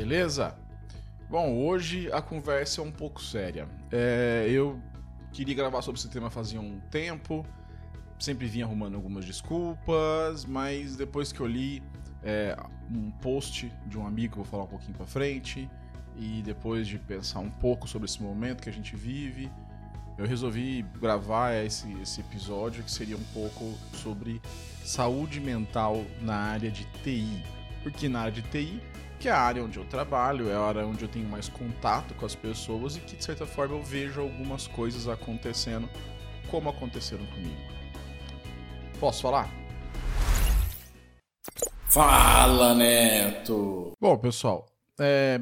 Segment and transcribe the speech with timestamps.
[0.00, 0.56] beleza?
[1.28, 3.68] Bom, hoje a conversa é um pouco séria.
[3.92, 4.80] É, eu
[5.30, 7.44] queria gravar sobre esse tema fazia um tempo,
[8.18, 11.82] sempre vinha arrumando algumas desculpas, mas depois que eu li
[12.22, 12.56] é,
[12.90, 15.68] um post de um amigo, vou falar um pouquinho pra frente,
[16.16, 19.52] e depois de pensar um pouco sobre esse momento que a gente vive,
[20.16, 24.40] eu resolvi gravar esse, esse episódio que seria um pouco sobre
[24.82, 27.44] saúde mental na área de TI.
[27.82, 28.80] Porque na área de TI,
[29.20, 32.14] que é a área onde eu trabalho, é a área onde eu tenho mais contato
[32.14, 35.86] com as pessoas e que de certa forma eu vejo algumas coisas acontecendo
[36.50, 37.60] como aconteceram comigo.
[38.98, 39.50] Posso falar?
[41.84, 43.92] Fala, Neto!
[44.00, 44.66] Bom, pessoal,
[44.98, 45.38] é,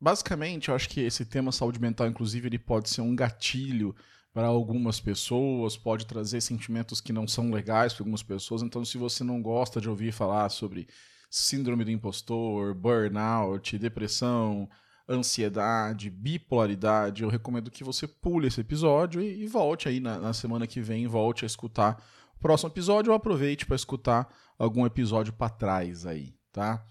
[0.00, 3.94] basicamente eu acho que esse tema saúde mental, inclusive, ele pode ser um gatilho
[4.32, 8.62] para algumas pessoas, pode trazer sentimentos que não são legais para algumas pessoas.
[8.62, 10.88] Então, se você não gosta de ouvir falar sobre
[11.32, 14.68] síndrome do impostor, burnout, depressão,
[15.08, 20.34] ansiedade, bipolaridade, eu recomendo que você pule esse episódio e, e volte aí na, na,
[20.34, 22.04] semana que vem, volte a escutar
[22.36, 26.84] o próximo episódio ou aproveite para escutar algum episódio para trás aí, tá?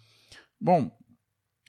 [0.59, 0.92] Bom,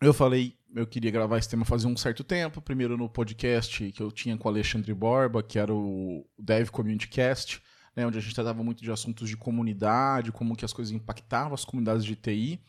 [0.00, 2.62] eu falei eu queria gravar esse tema fazia um certo tempo.
[2.62, 7.08] Primeiro no podcast que eu tinha com o Alexandre Borba, que era o Dev Community
[7.08, 7.62] Cast,
[7.94, 11.54] né, onde a gente tratava muito de assuntos de comunidade, como que as coisas impactavam
[11.54, 12.60] as comunidades de TI.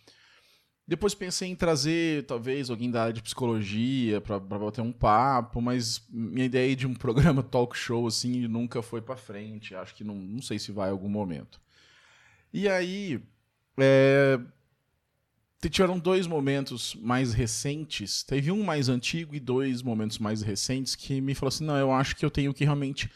[0.86, 6.06] Depois pensei em trazer, talvez, alguém da área de psicologia para bater um papo, mas
[6.10, 9.74] minha ideia de um programa talk show assim nunca foi para frente.
[9.76, 11.62] Acho que não, não sei se vai em algum momento.
[12.52, 13.24] E aí,
[13.78, 14.40] é,
[15.70, 18.22] tiveram dois momentos mais recentes.
[18.22, 21.92] Teve um mais antigo e dois momentos mais recentes que me falou assim: não, eu
[21.92, 23.10] acho que eu tenho que realmente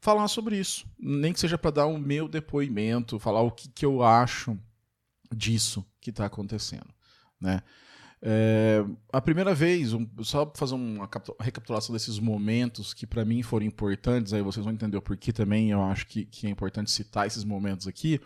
[0.00, 0.86] falar sobre isso.
[0.98, 4.58] Nem que seja para dar o meu depoimento, falar o que, que eu acho
[5.34, 6.88] disso que está acontecendo.
[7.40, 7.62] Né?
[8.22, 11.08] É, a primeira vez, um, só fazer uma
[11.38, 15.70] recapitulação desses momentos que para mim foram importantes, aí vocês vão entender o porquê também
[15.70, 18.20] eu acho que, que é importante citar esses momentos aqui.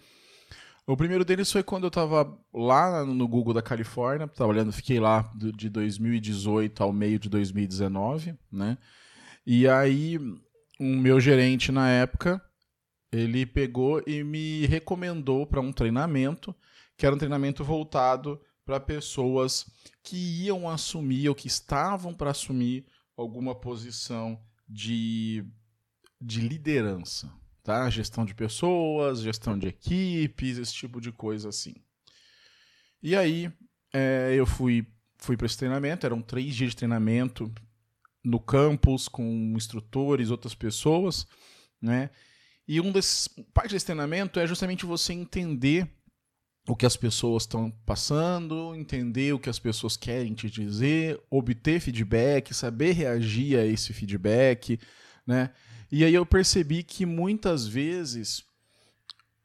[0.87, 5.31] O primeiro deles foi quando eu estava lá no Google da Califórnia, trabalhando, fiquei lá
[5.34, 8.77] de 2018 ao meio de 2019, né?
[9.47, 10.19] E aí,
[10.78, 12.42] um meu gerente na época,
[13.12, 16.54] ele pegou e me recomendou para um treinamento,
[16.96, 19.66] que era um treinamento voltado para pessoas
[20.02, 22.86] que iam assumir ou que estavam para assumir
[23.16, 25.44] alguma posição de,
[26.20, 27.88] de liderança, tá?
[27.91, 31.74] Gestão de pessoas, gestão de equipes, esse tipo de coisa assim.
[33.02, 33.52] E aí
[33.92, 34.86] é, eu fui
[35.18, 37.50] fui para esse treinamento, eram três dias de treinamento
[38.24, 41.26] no campus com instrutores, outras pessoas,
[41.80, 42.10] né?
[42.66, 45.86] E um desses parte desse treinamento é justamente você entender
[46.66, 51.78] o que as pessoas estão passando, entender o que as pessoas querem te dizer, obter
[51.78, 54.80] feedback, saber reagir a esse feedback,
[55.26, 55.50] né?
[55.92, 58.42] E aí eu percebi que muitas vezes,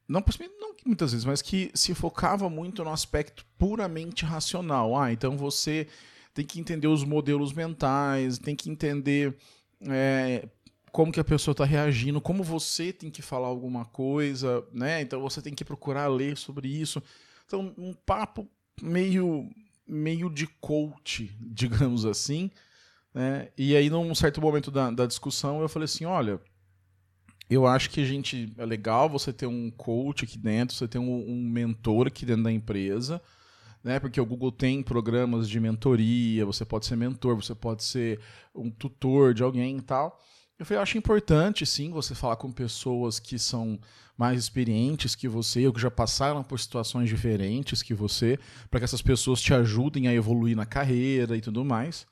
[0.08, 0.24] não,
[0.58, 4.98] não muitas vezes, mas que se focava muito no aspecto puramente racional.
[4.98, 5.86] Ah, então você
[6.32, 9.36] tem que entender os modelos mentais, tem que entender
[9.82, 10.48] é,
[10.92, 15.00] como que a pessoa está reagindo, como você tem que falar alguma coisa, né?
[15.02, 17.02] Então você tem que procurar ler sobre isso.
[17.46, 18.48] Então, um papo
[18.80, 19.48] meio
[19.86, 22.50] meio de coach, digamos assim,
[23.12, 23.48] né?
[23.58, 26.40] E aí, num certo momento da, da discussão, eu falei assim: olha,
[27.48, 30.98] eu acho que a gente é legal você ter um coach aqui dentro, você ter
[30.98, 33.20] um, um mentor aqui dentro da empresa,
[33.82, 33.98] né?
[33.98, 38.20] Porque o Google tem programas de mentoria, você pode ser mentor, você pode ser
[38.54, 40.18] um tutor de alguém e tal.
[40.58, 43.78] Eu falei, eu acho importante, sim, você falar com pessoas que são
[44.16, 48.38] mais experientes que você, ou que já passaram por situações diferentes que você,
[48.70, 52.06] para que essas pessoas te ajudem a evoluir na carreira e tudo mais.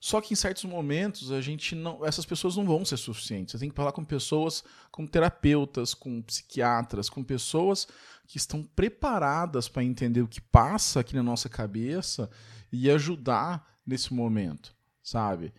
[0.00, 3.52] Só que em certos momentos a gente não, essas pessoas não vão ser suficientes.
[3.52, 7.86] Você tem que falar com pessoas, com terapeutas, com psiquiatras, com pessoas
[8.26, 12.30] que estão preparadas para entender o que passa aqui na nossa cabeça
[12.72, 15.52] e ajudar nesse momento, sabe?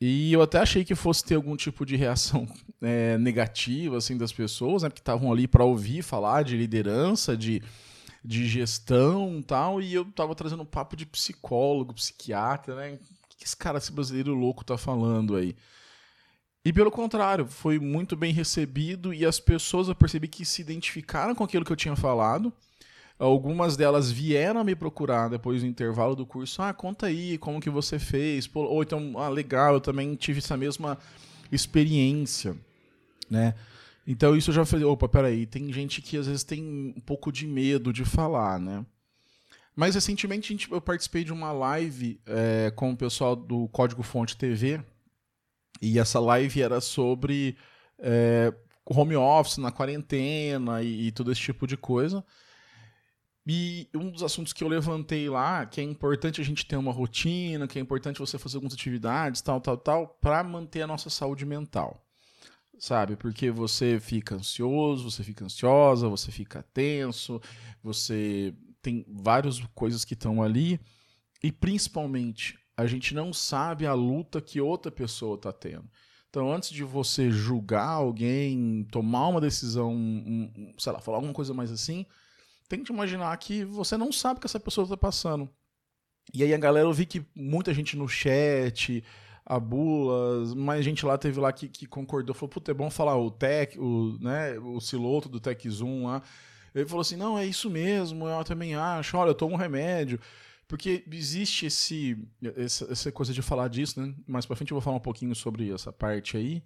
[0.00, 2.46] E eu até achei que fosse ter algum tipo de reação
[2.82, 7.62] é, negativa assim das pessoas, né, que estavam ali para ouvir falar de liderança, de,
[8.24, 12.98] de gestão, tal, e eu estava trazendo um papo de psicólogo, psiquiatra, né?
[13.36, 15.56] Que esse cara, esse brasileiro louco, tá falando aí?
[16.64, 21.34] E pelo contrário, foi muito bem recebido e as pessoas eu percebi que se identificaram
[21.34, 22.52] com aquilo que eu tinha falado.
[23.18, 26.60] Algumas delas vieram me procurar depois do intervalo do curso.
[26.60, 28.50] Ah, conta aí como que você fez.
[28.52, 30.98] Ou então, ah, legal, eu também tive essa mesma
[31.52, 32.56] experiência,
[33.30, 33.54] né?
[34.06, 37.32] Então isso eu já falei, opa, peraí, tem gente que às vezes tem um pouco
[37.32, 38.84] de medo de falar, né?
[39.76, 44.34] Mas recentemente gente, eu participei de uma live é, com o pessoal do Código Fonte
[44.34, 44.82] TV.
[45.82, 47.58] E essa live era sobre
[47.98, 48.54] é,
[48.86, 52.24] home office na quarentena e, e todo esse tipo de coisa.
[53.46, 56.90] E um dos assuntos que eu levantei lá, que é importante a gente ter uma
[56.90, 61.10] rotina, que é importante você fazer algumas atividades, tal, tal, tal, para manter a nossa
[61.10, 62.02] saúde mental.
[62.78, 63.14] Sabe?
[63.14, 67.40] Porque você fica ansioso, você fica ansiosa, você fica tenso,
[67.82, 68.54] você
[68.86, 70.78] tem várias coisas que estão ali
[71.42, 75.90] e principalmente a gente não sabe a luta que outra pessoa está tendo.
[76.28, 81.52] Então, antes de você julgar alguém, tomar uma decisão, um, sei lá, falar alguma coisa
[81.52, 82.06] mais assim,
[82.68, 85.48] tente imaginar que você não sabe o que essa pessoa está passando.
[86.32, 89.02] E aí a galera, eu vi que muita gente no chat,
[89.44, 93.16] a Bulas, mais gente lá teve lá que, que concordou, falou, puta, é bom falar
[93.16, 96.22] o Tech, o, né, o Siloto do Tech Zoom lá.
[96.80, 100.20] Ele falou assim, não, é isso mesmo, eu também acho, olha, eu tomo um remédio.
[100.68, 102.18] Porque existe esse,
[102.56, 104.14] essa, essa coisa de falar disso, né?
[104.26, 106.62] Mais pra frente eu vou falar um pouquinho sobre essa parte aí.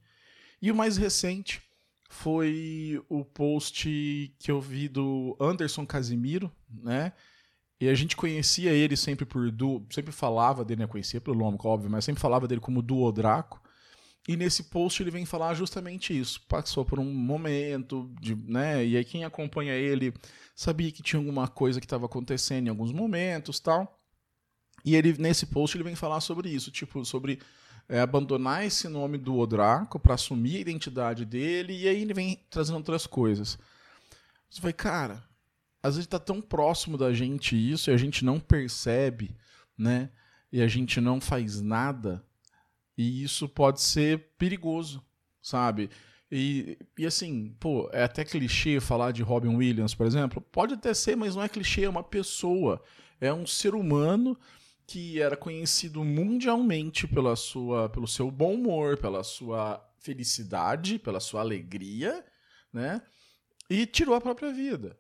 [0.60, 1.62] E o mais recente,
[2.10, 7.12] foi o post que eu vi do Anderson Casimiro, né?
[7.80, 10.86] E a gente conhecia ele sempre por du, sempre falava dele, né?
[10.88, 13.62] Conhecia pelo nome, óbvio, mas sempre falava dele como Duo Draco.
[14.28, 16.40] E nesse post ele vem falar justamente isso.
[16.46, 18.84] Passou por um momento, de, né?
[18.84, 20.12] E aí quem acompanha ele
[20.55, 23.99] sabia que tinha alguma coisa que estava acontecendo em alguns momentos, tal.
[24.84, 27.40] E ele nesse post ele vem falar sobre isso, tipo sobre
[27.88, 32.46] é, abandonar esse nome do Odraco para assumir a identidade dele, e aí ele vem
[32.49, 33.58] trazendo outras coisas.
[34.49, 35.25] Você vai, cara,
[35.82, 39.37] às vezes está tão próximo da gente isso e a gente não percebe,
[39.76, 40.11] né?
[40.52, 42.25] E a gente não faz nada,
[43.00, 45.02] e isso pode ser perigoso,
[45.41, 45.88] sabe?
[46.31, 50.43] E, e assim, pô, é até clichê falar de Robin Williams, por exemplo.
[50.52, 52.82] Pode até ser, mas não é clichê, é uma pessoa.
[53.19, 54.38] É um ser humano
[54.87, 61.41] que era conhecido mundialmente pela sua, pelo seu bom humor, pela sua felicidade, pela sua
[61.41, 62.23] alegria,
[62.70, 63.00] né?
[63.70, 64.94] E tirou a própria vida.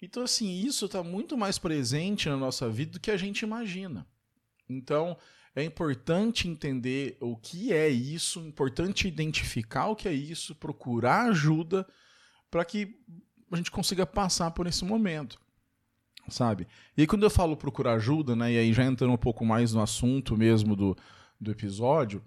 [0.00, 4.06] Então, assim, isso está muito mais presente na nossa vida do que a gente imagina.
[4.68, 5.16] Então,
[5.54, 11.86] é importante entender o que é isso, importante identificar o que é isso, procurar ajuda
[12.50, 12.96] para que
[13.50, 15.40] a gente consiga passar por esse momento
[16.28, 16.66] sabe?
[16.96, 19.72] E aí quando eu falo procurar ajuda, né, e aí já entrando um pouco mais
[19.72, 20.96] no assunto mesmo do,
[21.40, 22.22] do episódio,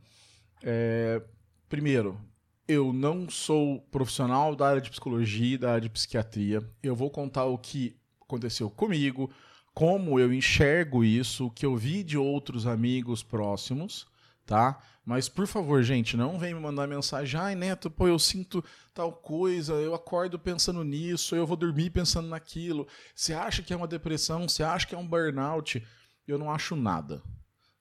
[0.62, 1.22] é,
[1.70, 2.20] primeiro,
[2.68, 6.62] eu não sou profissional da área de psicologia, da área de psiquiatria.
[6.82, 9.30] Eu vou contar o que aconteceu comigo,
[9.74, 14.06] como eu enxergo isso, o que eu vi de outros amigos próximos,
[14.46, 14.80] tá?
[15.06, 17.40] Mas, por favor, gente, não vem me mandar mensagem.
[17.40, 22.30] Ai, Neto, pô, eu sinto tal coisa, eu acordo pensando nisso, eu vou dormir pensando
[22.30, 22.88] naquilo.
[23.14, 24.48] Você acha que é uma depressão?
[24.48, 25.86] Você acha que é um burnout?
[26.26, 27.22] Eu não acho nada,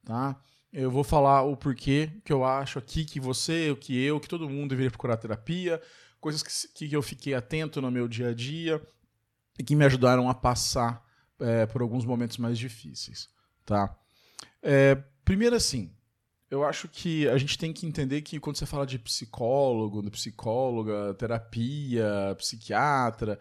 [0.05, 0.41] tá?
[0.73, 4.49] Eu vou falar o porquê que eu acho aqui que você, que eu, que todo
[4.49, 5.81] mundo deveria procurar terapia,
[6.19, 8.83] coisas que, que eu fiquei atento no meu dia a dia
[9.59, 11.05] e que me ajudaram a passar
[11.43, 13.29] é, por alguns momentos mais difíceis,
[13.65, 13.97] tá?
[14.62, 14.94] É,
[15.25, 15.91] primeiro assim,
[16.53, 20.11] eu acho que a gente tem que entender que quando você fala de psicólogo, de
[20.11, 23.38] psicóloga, terapia, psiquiatra,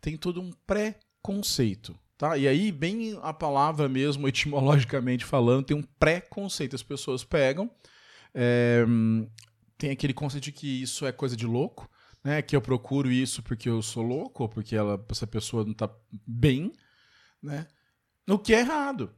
[0.00, 1.96] tem todo um pré-conceito.
[2.18, 2.36] Tá?
[2.36, 6.74] E aí, bem a palavra mesmo, etimologicamente falando, tem um pré-conceito.
[6.74, 7.70] As pessoas pegam,
[8.34, 8.84] é,
[9.78, 11.88] tem aquele conceito de que isso é coisa de louco,
[12.24, 12.42] né?
[12.42, 15.88] que eu procuro isso porque eu sou louco, ou porque ela, essa pessoa não está
[16.26, 16.72] bem,
[17.42, 17.66] né?
[18.28, 19.10] O que é errado.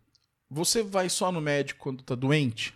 [0.49, 2.75] Você vai só no médico quando está doente?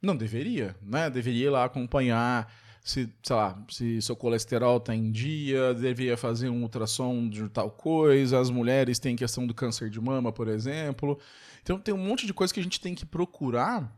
[0.00, 1.10] Não deveria, né?
[1.10, 6.48] Deveria ir lá acompanhar se, sei lá, se seu colesterol está em dia, deveria fazer
[6.48, 11.18] um ultrassom de tal coisa, as mulheres têm questão do câncer de mama, por exemplo.
[11.62, 13.94] Então tem um monte de coisa que a gente tem que procurar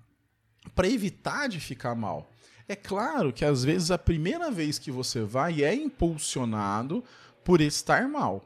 [0.75, 2.31] para evitar de ficar mal.
[2.69, 7.05] É claro que às vezes a primeira vez que você vai é impulsionado
[7.45, 8.45] por estar mal,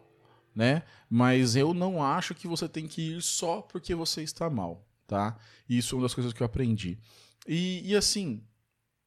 [0.56, 0.82] né?
[1.08, 5.38] Mas eu não acho que você tem que ir só porque você está mal, tá?
[5.68, 6.98] Isso é uma das coisas que eu aprendi.
[7.46, 8.42] E, e assim,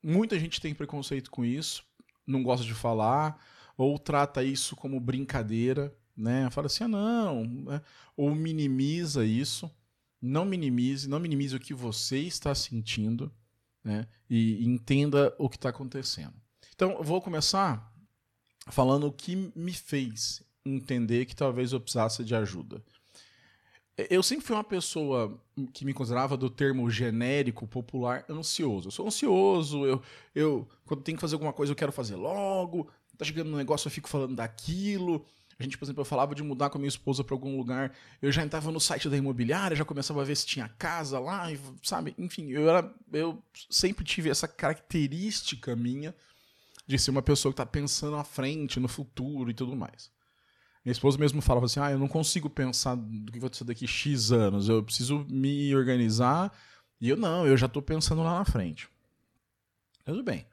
[0.04, 1.84] muita gente tem preconceito com isso,
[2.26, 3.44] não gosta de falar,
[3.76, 6.48] ou trata isso como brincadeira, né?
[6.52, 7.82] Fala assim, ah, não, né?
[8.16, 9.72] ou minimiza isso.
[10.22, 13.34] Não minimize, não minimize o que você está sentindo,
[13.82, 14.06] né?
[14.30, 16.34] E, entenda o que está acontecendo.
[16.76, 17.90] Então, eu vou começar
[18.68, 22.84] falando o que me fez entender que talvez eu precisasse de ajuda.
[24.10, 25.38] Eu sempre fui uma pessoa
[25.74, 28.88] que me considerava do termo genérico, popular, ansioso.
[28.88, 30.02] Eu sou ansioso, eu,
[30.34, 33.88] eu quando tenho que fazer alguma coisa eu quero fazer logo, tá chegando um negócio
[33.88, 35.26] eu fico falando daquilo.
[35.60, 37.94] A gente, por exemplo, eu falava de mudar com a minha esposa para algum lugar,
[38.22, 41.48] eu já entrava no site da imobiliária, já começava a ver se tinha casa lá,
[41.84, 42.16] sabe?
[42.18, 46.16] Enfim, eu era eu sempre tive essa característica minha
[46.88, 50.10] de ser uma pessoa que está pensando à frente, no futuro e tudo mais.
[50.84, 53.86] Minha esposa mesmo falava assim: "Ah, eu não consigo pensar do que vai ser daqui
[53.88, 56.52] X anos, eu preciso me organizar".
[57.02, 58.90] E eu não, eu já estou pensando lá na frente.
[60.06, 60.46] Tudo bem.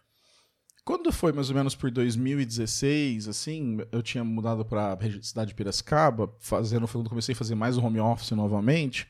[0.85, 5.55] Quando foi mais ou menos por 2016, assim, eu tinha mudado para a cidade de
[5.57, 9.09] Piracicaba, fazendo, quando comecei a fazer mais home office novamente,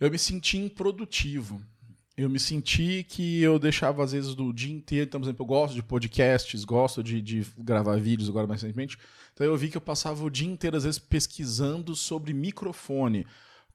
[0.00, 1.62] eu me senti improdutivo.
[2.16, 5.06] Eu me senti que eu deixava, às vezes, do dia inteiro.
[5.06, 8.98] Então, por exemplo, eu gosto de podcasts, gosto de, de gravar vídeos agora mais recentemente.
[9.32, 13.26] Então, eu vi que eu passava o dia inteiro, às vezes, pesquisando sobre microfone.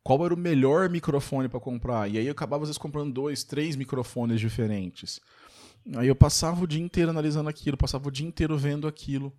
[0.03, 2.09] Qual era o melhor microfone para comprar?
[2.09, 5.19] E aí eu acabava, às vezes, comprando dois, três microfones diferentes.
[5.95, 9.33] Aí eu passava o dia inteiro analisando aquilo, passava o dia inteiro vendo aquilo.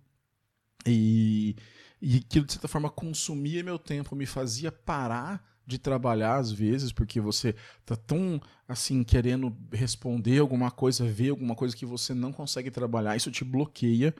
[0.85, 1.55] E,
[2.01, 6.91] e aquilo, de certa forma, consumia meu tempo, me fazia parar de trabalhar às vezes,
[6.91, 12.33] porque você tá tão assim querendo responder alguma coisa, ver alguma coisa que você não
[12.33, 14.13] consegue trabalhar, isso te bloqueia,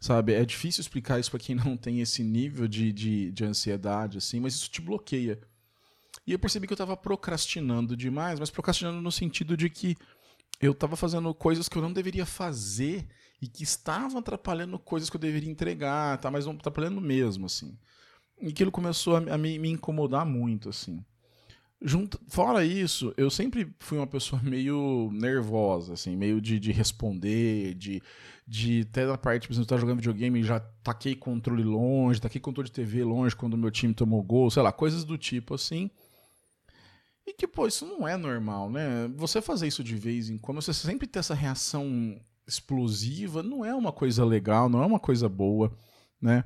[0.00, 0.32] sabe?
[0.32, 4.38] É difícil explicar isso para quem não tem esse nível de, de, de ansiedade, assim,
[4.38, 5.40] mas isso te bloqueia.
[6.24, 9.96] E eu percebi que eu estava procrastinando demais, mas procrastinando no sentido de que
[10.60, 13.06] eu estava fazendo coisas que eu não deveria fazer
[13.42, 16.30] e que estavam atrapalhando coisas que eu deveria entregar, tá?
[16.30, 17.76] mas não atrapalhando mesmo, assim.
[18.40, 21.04] E aquilo começou a, me, me, incomodar muito, assim.
[21.80, 27.74] Junto, fora isso, eu sempre fui uma pessoa meio nervosa, assim, meio de, de responder,
[27.74, 28.02] de,
[28.46, 32.68] de até na parte, por exemplo, estar jogando videogame já taquei controle longe, taquei controle
[32.68, 35.90] de TV longe quando meu time tomou gol, sei lá, coisas do tipo, assim.
[37.26, 39.08] E que, pô, isso não é normal, né?
[39.16, 43.74] Você fazer isso de vez em quando, você sempre ter essa reação explosiva, não é
[43.74, 45.76] uma coisa legal, não é uma coisa boa,
[46.20, 46.44] né?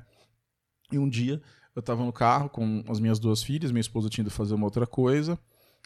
[0.91, 1.41] E um dia
[1.75, 4.65] eu tava no carro com as minhas duas filhas, minha esposa tinha ido fazer uma
[4.65, 5.39] outra coisa,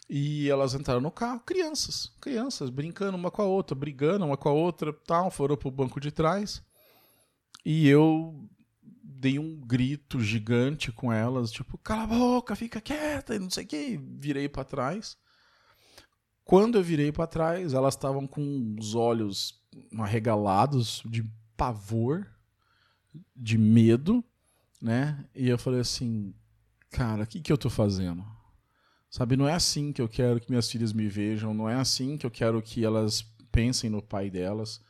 [0.08, 4.48] e elas entraram no carro, crianças, crianças, brincando uma com a outra, brigando uma com
[4.48, 6.62] a outra, tal, foram pro banco de trás.
[7.64, 8.48] E eu
[9.02, 13.64] dei um grito gigante com elas, tipo, cala a boca, fica quieta, e não sei
[13.64, 15.16] o que, virei para trás.
[16.44, 19.60] Quando eu virei para trás, elas estavam com os olhos
[19.98, 22.24] arregalados de pavor,
[23.34, 24.22] de medo,
[24.80, 25.24] né?
[25.34, 26.34] E eu falei assim,
[26.90, 28.24] cara, o que, que eu tô fazendo?
[29.10, 32.18] Sabe, não é assim que eu quero que minhas filhas me vejam, não é assim
[32.18, 34.80] que eu quero que elas pensem no pai delas.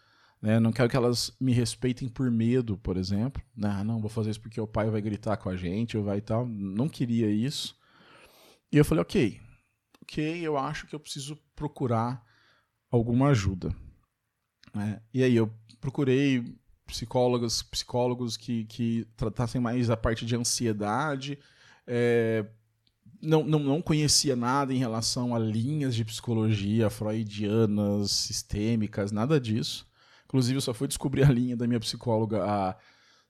[0.41, 0.59] Né?
[0.59, 3.43] Não quero que elas me respeitem por medo, por exemplo.
[3.57, 3.83] Né?
[3.85, 6.47] Não, vou fazer isso porque o pai vai gritar com a gente, ou vai tal.
[6.47, 7.77] Não queria isso.
[8.73, 9.41] E eu falei, ok,
[10.03, 12.25] ok, eu acho que eu preciso procurar
[12.91, 13.75] alguma ajuda.
[14.75, 15.01] Né?
[15.13, 16.45] E aí eu procurei
[16.87, 21.39] psicólogos, psicólogos que, que tratassem mais a parte de ansiedade.
[21.87, 22.45] É,
[23.21, 29.87] não, não, não conhecia nada em relação a linhas de psicologia freudianas, sistêmicas, nada disso.
[30.27, 32.77] Inclusive, eu só fui descobrir a linha da minha psicóloga há,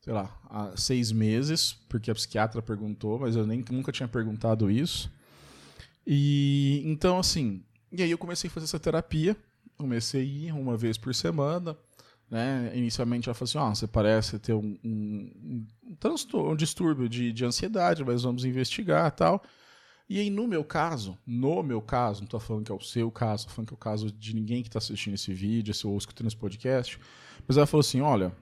[0.00, 4.70] sei lá, há seis meses, porque a psiquiatra perguntou, mas eu nem, nunca tinha perguntado
[4.70, 5.10] isso.
[6.06, 9.36] E então, assim, e aí eu comecei a fazer essa terapia,
[9.76, 11.76] comecei a ir uma vez por semana,
[12.30, 12.72] né?
[12.74, 15.66] Inicialmente ela falou assim: oh, você parece ter um, um,
[16.04, 19.42] um um distúrbio de, de ansiedade, mas vamos investigar tal.
[20.08, 23.10] E aí, no meu caso, no meu caso, não estou falando que é o seu
[23.10, 25.98] caso, estou falando que é o caso de ninguém que está assistindo esse vídeo, ou
[25.98, 26.98] escutando esse podcast,
[27.46, 28.32] mas ela falou assim: olha,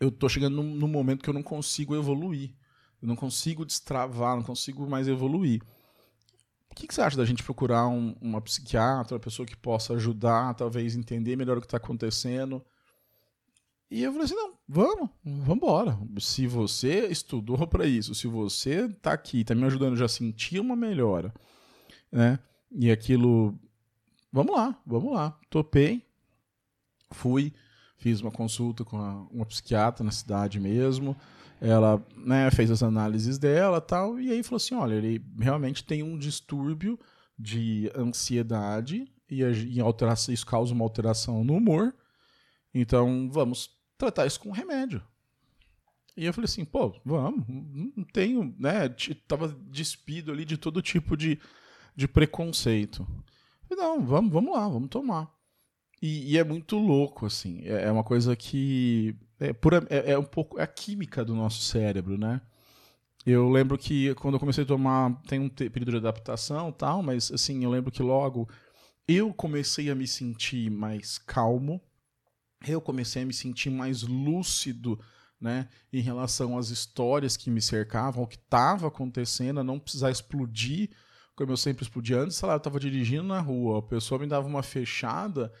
[0.00, 2.50] eu estou chegando num, num, momento que eu não consigo evoluir,
[3.00, 5.62] eu não consigo destravar, não consigo mais evoluir.
[6.72, 9.92] O que, que você acha da gente procurar um, uma psiquiatra, uma pessoa que possa
[9.92, 12.64] ajudar, talvez entender melhor o que está acontecendo?
[13.90, 15.98] E eu falei assim: não, vamos, vamos embora.
[16.18, 20.74] Se você estudou para isso, se você tá aqui, tá me ajudando, já sentir uma
[20.74, 21.32] melhora,
[22.10, 22.38] né?
[22.70, 23.54] E aquilo.
[24.32, 25.38] Vamos lá, vamos lá.
[25.50, 26.06] Topei,
[27.10, 27.52] fui,
[27.98, 31.14] fiz uma consulta com a, uma psiquiatra na cidade mesmo.
[31.64, 36.02] Ela né, fez as análises dela tal, e aí falou assim: olha, ele realmente tem
[36.02, 36.98] um distúrbio
[37.38, 41.94] de ansiedade e, e alteração, isso causa uma alteração no humor.
[42.74, 45.00] Então vamos tratar isso com remédio.
[46.16, 48.88] E eu falei assim, pô, vamos, não tenho, né?
[49.28, 51.38] Tava despido ali de todo tipo de,
[51.94, 53.06] de preconceito.
[53.68, 55.32] Falei, não, vamos, vamos lá, vamos tomar.
[56.02, 57.62] E, e é muito louco, assim.
[57.62, 61.34] É, é uma coisa que é, pura, é, é, um pouco é a química do
[61.34, 62.40] nosso cérebro, né?
[63.26, 67.30] Eu lembro que quando eu comecei a tomar, tem um período de adaptação tal, mas
[67.30, 68.48] assim, eu lembro que logo
[69.06, 71.80] eu comecei a me sentir mais calmo,
[72.66, 74.98] eu comecei a me sentir mais lúcido
[75.40, 80.10] né, em relação às histórias que me cercavam, ao que estava acontecendo, a não precisar
[80.10, 80.90] explodir,
[81.34, 84.26] como eu sempre explodia antes, sei lá, eu estava dirigindo na rua, a pessoa me
[84.28, 85.52] dava uma fechada,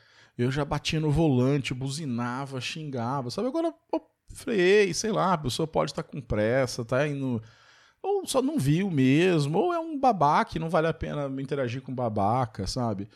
[0.42, 3.48] eu já batia no volante, buzinava, xingava, sabe?
[3.48, 7.42] Agora, eu freiei, sei lá, a pessoa pode estar com pressa, tá indo
[8.02, 11.94] ou só não viu mesmo, ou é um babaca não vale a pena interagir com
[11.94, 13.08] babaca, sabe?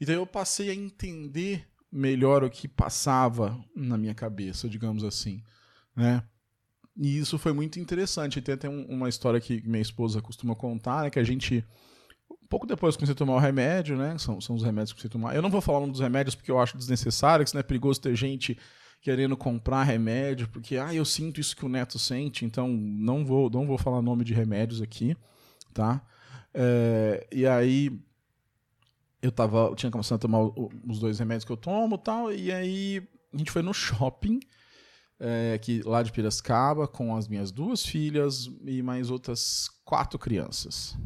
[0.00, 5.42] Então eu passei a entender melhor o que passava na minha cabeça, digamos assim,
[5.94, 6.24] né?
[6.96, 8.42] E isso foi muito interessante.
[8.42, 11.64] Tem até uma história que minha esposa costuma contar, né, que a gente
[12.42, 14.16] um pouco depois comecei a tomar o remédio, né?
[14.18, 15.34] São, são os remédios que você tomar.
[15.34, 18.00] Eu não vou falar um dos remédios porque eu acho desnecessário, que não é perigoso
[18.00, 18.58] ter gente
[19.00, 23.50] querendo comprar remédio, porque ah, eu sinto isso que o Neto sente, então não vou,
[23.50, 25.16] não vou falar nome de remédios aqui,
[25.74, 26.00] tá?
[26.54, 28.00] É, e aí
[29.20, 30.40] eu tava, eu tinha começado a tomar
[30.88, 33.02] os dois remédios que eu tomo, tal, e aí
[33.34, 34.38] a gente foi no shopping
[35.18, 40.96] é, aqui lá de Piracicaba com as minhas duas filhas e mais outras quatro crianças.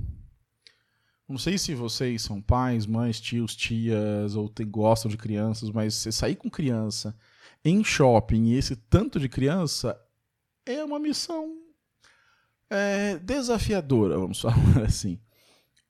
[1.28, 6.12] Não sei se vocês são pais, mães, tios, tias ou gostam de crianças, mas você
[6.12, 7.16] sair com criança
[7.64, 10.00] em shopping e esse tanto de criança
[10.64, 11.56] é uma missão
[12.70, 15.18] é, desafiadora, vamos falar assim.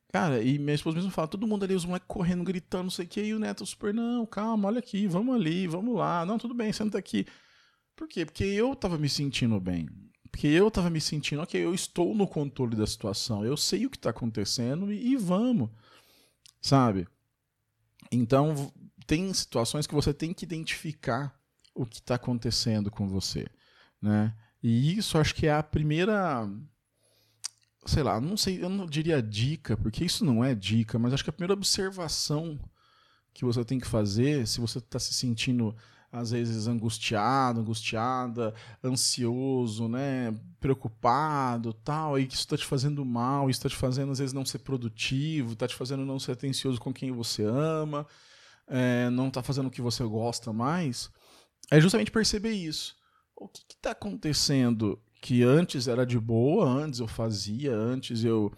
[0.08, 3.04] Cara, e minha esposa mesmo fala, todo mundo ali, os moleques correndo, gritando, não sei
[3.04, 6.38] o que, e o neto super, não, calma, olha aqui, vamos ali, vamos lá, não,
[6.38, 7.26] tudo bem, senta aqui.
[7.94, 8.24] Por quê?
[8.24, 9.88] Porque eu tava me sentindo bem.
[10.36, 13.90] Porque eu tava me sentindo, ok, eu estou no controle da situação, eu sei o
[13.90, 15.70] que tá acontecendo e, e vamos,
[16.60, 17.08] sabe?
[18.12, 18.70] Então,
[19.06, 21.34] tem situações que você tem que identificar
[21.74, 23.46] o que está acontecendo com você,
[23.98, 24.36] né?
[24.62, 26.46] E isso acho que é a primeira,
[27.86, 31.24] sei lá, não sei, eu não diria dica, porque isso não é dica, mas acho
[31.24, 32.60] que a primeira observação
[33.32, 35.74] que você tem que fazer, se você está se sentindo
[36.18, 43.58] às vezes angustiado, angustiada, ansioso, né, preocupado, tal, e isso está te fazendo mal, isso
[43.58, 46.92] está te fazendo às vezes não ser produtivo, está te fazendo não ser atencioso com
[46.92, 48.06] quem você ama,
[48.66, 51.10] é, não está fazendo o que você gosta mais
[51.70, 52.94] é justamente perceber isso.
[53.34, 58.52] O que está acontecendo que antes era de boa, antes eu fazia, antes eu,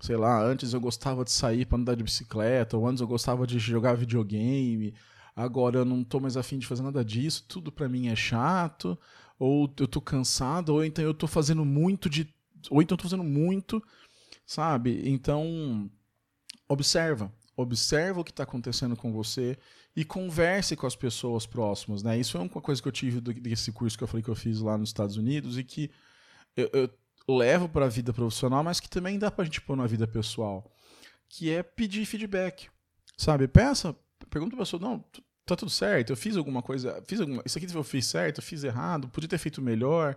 [0.00, 3.46] sei lá, antes eu gostava de sair para andar de bicicleta, ou antes eu gostava
[3.46, 4.94] de jogar videogame,
[5.38, 8.98] agora eu não tô mais afim de fazer nada disso, tudo para mim é chato,
[9.38, 12.28] ou eu tô cansado, ou então eu tô fazendo muito de.
[12.68, 13.82] Ou então eu tô fazendo muito,
[14.44, 15.08] sabe?
[15.08, 15.88] Então,
[16.68, 17.32] observa.
[17.56, 19.56] Observa o que está acontecendo com você
[19.94, 22.18] e converse com as pessoas próximas, né?
[22.18, 24.60] Isso é uma coisa que eu tive desse curso que eu falei que eu fiz
[24.60, 25.90] lá nos Estados Unidos e que
[26.56, 26.90] eu, eu
[27.28, 30.06] levo para a vida profissional, mas que também dá para a gente pôr na vida
[30.06, 30.68] pessoal,
[31.28, 32.68] que é pedir feedback,
[33.16, 33.46] sabe?
[33.46, 33.94] Peça,
[34.30, 35.04] pergunta para a pessoa, não,
[35.48, 38.42] tá tudo certo, eu fiz alguma coisa, fiz alguma, isso aqui eu fiz certo, eu
[38.42, 40.16] fiz errado, podia ter feito melhor,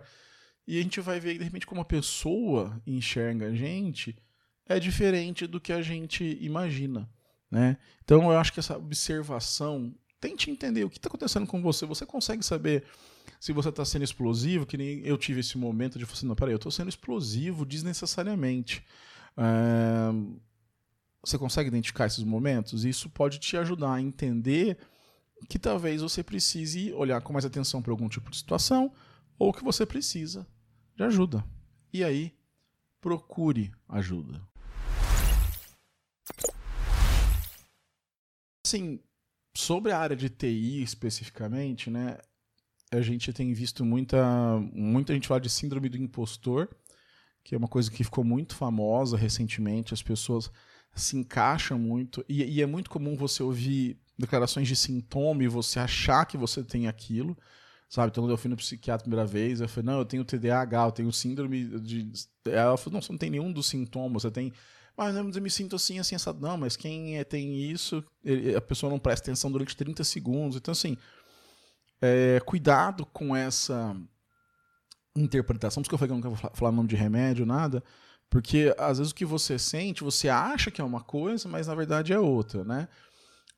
[0.66, 4.16] e a gente vai ver de repente como a pessoa enxerga a gente
[4.66, 7.08] é diferente do que a gente imagina.
[7.50, 7.76] Né?
[8.04, 11.84] Então eu acho que essa observação, tente entender o que está acontecendo com você.
[11.84, 12.84] Você consegue saber
[13.38, 16.34] se você está sendo explosivo, que nem eu tive esse momento de falar assim, não,
[16.34, 18.84] peraí, eu estou sendo explosivo desnecessariamente.
[19.36, 20.42] É...
[21.24, 22.84] Você consegue identificar esses momentos?
[22.84, 24.78] Isso pode te ajudar a entender
[25.48, 28.92] que talvez você precise olhar com mais atenção para algum tipo de situação
[29.38, 30.46] ou que você precisa
[30.96, 31.44] de ajuda.
[31.92, 32.34] E aí,
[33.00, 34.40] procure ajuda.
[38.72, 39.00] assim,
[39.54, 42.16] sobre a área de TI especificamente, né?
[42.90, 46.68] A gente tem visto muita, muita gente falar de síndrome do impostor,
[47.44, 49.94] que é uma coisa que ficou muito famosa recentemente.
[49.94, 50.50] As pessoas
[50.94, 52.24] se encaixam muito.
[52.28, 56.62] E, e é muito comum você ouvir declarações de sintoma e você achar que você
[56.62, 57.36] tem aquilo.
[57.88, 60.84] Sabe, então eu fui no psiquiatra a primeira vez, eu falei, não, eu tenho TDAH,
[60.86, 62.10] eu tenho síndrome de.
[62.46, 64.50] Ela falou, não, você não tem nenhum dos sintomas, você tem
[64.96, 66.40] mas eu me sinto assim, assim, assado.
[66.40, 70.56] Não, mas quem é, tem isso, ele, a pessoa não presta atenção durante 30 segundos.
[70.56, 70.96] Então, assim,
[72.00, 73.96] é, cuidado com essa
[75.16, 75.82] interpretação.
[75.82, 77.82] Por isso que eu falei que eu não quero falar nome de remédio, nada.
[78.28, 81.74] Porque às vezes o que você sente, você acha que é uma coisa, mas na
[81.74, 82.88] verdade é outra, né?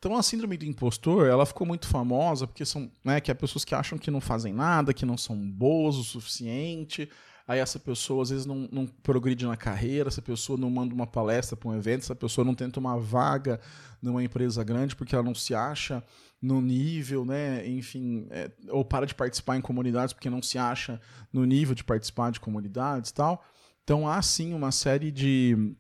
[0.05, 3.65] Então a síndrome do impostor, ela ficou muito famosa porque são, né, que é pessoas
[3.65, 7.09] que acham que não fazem nada, que não são boas o suficiente,
[7.49, 11.07] aí essa pessoa às vezes não, não progride na carreira, essa pessoa não manda uma
[11.07, 13.59] palestra para um evento, essa pessoa não tenta uma vaga
[14.03, 16.05] numa empresa grande porque ela não se acha
[16.41, 17.67] no nível, né?
[17.67, 21.01] Enfim, é, ou para de participar em comunidades porque não se acha
[21.33, 23.43] no nível de participar de comunidades e tal.
[23.83, 25.75] Então há sim uma série de,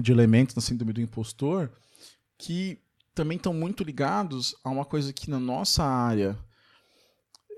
[0.00, 1.70] de elementos na síndrome do impostor
[2.36, 2.82] que
[3.14, 6.38] também estão muito ligados a uma coisa que na nossa área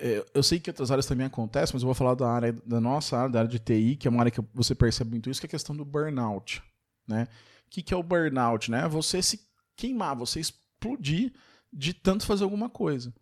[0.00, 2.80] é, eu sei que outras áreas também acontecem, mas eu vou falar da área da
[2.80, 5.40] nossa área, da área de TI, que é uma área que você percebe muito isso,
[5.40, 6.62] que é a questão do burnout,
[7.06, 7.28] né?
[7.66, 8.88] O que, que é o burnout, né?
[8.88, 9.40] Você se
[9.76, 11.32] queimar, você explodir
[11.72, 13.12] de tanto fazer alguma coisa,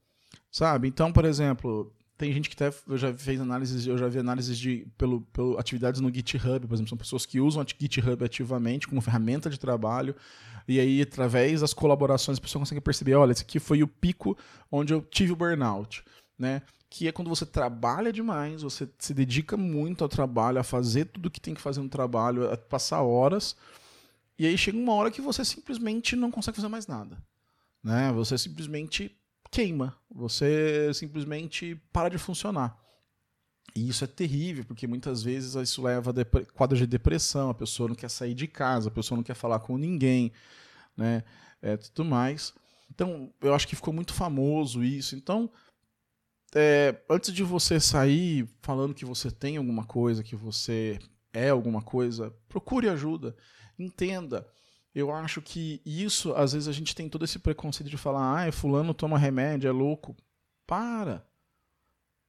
[0.51, 0.88] sabe?
[0.88, 4.59] Então, por exemplo, tem gente que até eu já fez análises, eu já vi análises
[4.59, 8.88] de pelo, pelo atividades no GitHub, por exemplo, são pessoas que usam o GitHub ativamente
[8.88, 10.14] como ferramenta de trabalho
[10.66, 14.37] e aí através das colaborações a pessoa consegue perceber, olha, esse aqui foi o pico
[14.70, 16.05] onde eu tive o burnout
[16.42, 16.62] né?
[16.90, 21.31] Que é quando você trabalha demais, você se dedica muito ao trabalho, a fazer tudo
[21.31, 23.57] que tem que fazer no trabalho, a passar horas,
[24.38, 27.16] e aí chega uma hora que você simplesmente não consegue fazer mais nada,
[27.83, 28.12] né?
[28.12, 29.16] Você simplesmente
[29.51, 32.77] queima, você simplesmente para de funcionar.
[33.75, 37.89] E isso é terrível, porque muitas vezes isso leva a quadros de depressão, a pessoa
[37.89, 40.33] não quer sair de casa, a pessoa não quer falar com ninguém,
[40.97, 41.25] né?
[41.61, 42.53] É, tudo mais.
[42.91, 45.15] Então, eu acho que ficou muito famoso isso.
[45.17, 45.51] Então,
[46.55, 50.99] é, antes de você sair falando que você tem alguma coisa, que você
[51.33, 53.35] é alguma coisa, procure ajuda,
[53.79, 54.47] entenda.
[54.95, 58.53] Eu acho que isso, às vezes a gente tem todo esse preconceito de falar, ah,
[58.53, 60.15] fulano toma remédio, é louco.
[60.67, 61.27] Para.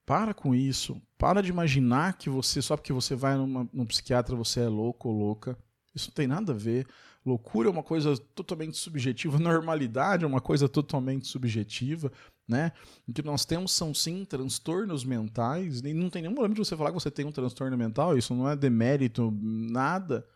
[0.06, 1.02] Para com isso.
[1.24, 5.08] Para de imaginar que você, só porque você vai numa, num psiquiatra, você é louco
[5.08, 5.58] ou louca.
[5.96, 6.86] Isso não tem nada a ver.
[7.26, 12.12] Loucura é uma coisa totalmente subjetiva, normalidade é uma coisa totalmente subjetiva
[12.48, 12.72] né?
[13.08, 16.76] O que nós temos são sim transtornos mentais, e não tem nenhum problema de você
[16.76, 20.28] falar que você tem um transtorno mental, isso não é demérito, nada,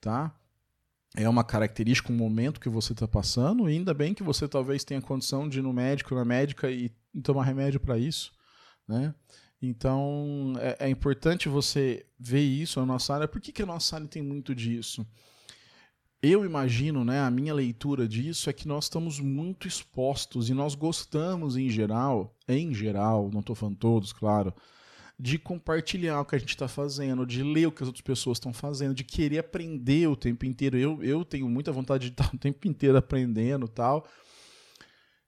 [0.00, 0.34] tá?
[1.16, 4.84] É uma característica, um momento que você está passando, e ainda bem que você talvez
[4.84, 6.90] tenha condição de ir no médico, na médica e,
[7.22, 8.32] tomar remédio para isso,
[8.86, 9.14] né?
[9.60, 13.28] Então é, é, importante você ver isso na nossa área.
[13.28, 15.06] Por que, que a nossa área tem muito disso?
[16.22, 20.74] eu imagino, né, a minha leitura disso é que nós estamos muito expostos e nós
[20.74, 24.52] gostamos em geral, em geral, não estou falando todos, claro,
[25.18, 28.36] de compartilhar o que a gente está fazendo, de ler o que as outras pessoas
[28.36, 30.76] estão fazendo, de querer aprender o tempo inteiro.
[30.76, 34.06] Eu, eu tenho muita vontade de estar o tempo inteiro aprendendo tal.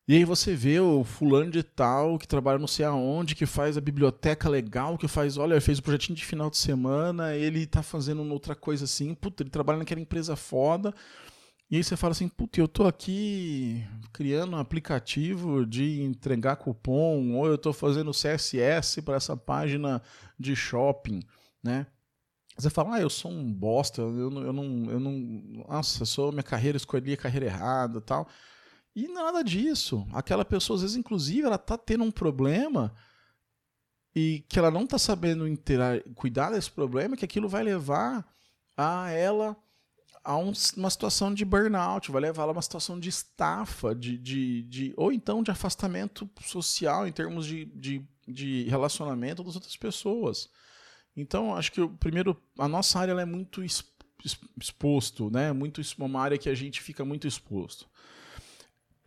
[0.09, 3.77] E aí você vê o fulano de tal que trabalha não sei aonde, que faz
[3.77, 7.83] a biblioteca legal, que faz, olha, fez o projetinho de final de semana, ele tá
[7.83, 10.94] fazendo outra coisa assim, puta, ele trabalha naquela empresa foda.
[11.71, 17.35] E aí você fala assim, puta, eu tô aqui criando um aplicativo de entregar cupom,
[17.35, 20.01] ou eu tô fazendo CSS para essa página
[20.40, 21.21] de shopping,
[21.62, 21.87] né?
[22.57, 25.12] Você fala, ah, eu sou um bosta, eu não, eu não, eu não
[25.68, 28.27] nossa, eu sou, minha carreira, escolhi a carreira errada tal.
[28.98, 30.04] E nada disso.
[30.12, 32.92] Aquela pessoa, às vezes, inclusive, ela tá tendo um problema
[34.12, 38.28] e que ela não tá sabendo interar, cuidar desse problema, que aquilo vai levar
[38.76, 39.56] a ela
[40.24, 44.18] a um, uma situação de burnout, vai levar ela a uma situação de estafa, de,
[44.18, 49.76] de, de, ou então de afastamento social em termos de, de, de relacionamento das outras
[49.76, 50.50] pessoas.
[51.16, 53.62] Então, acho que o primeiro, a nossa área é muito
[54.61, 55.52] exposto, né?
[55.52, 57.88] Muito uma área que a gente fica muito exposto.